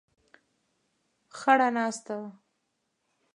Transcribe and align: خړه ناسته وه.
خړه 1.37 1.67
ناسته 1.75 2.13
وه. 2.21 2.29